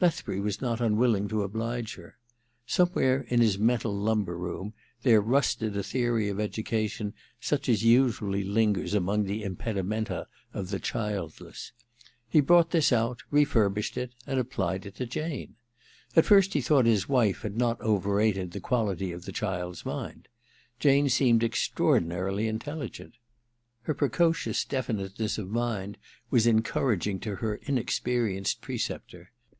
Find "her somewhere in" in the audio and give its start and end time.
1.96-3.40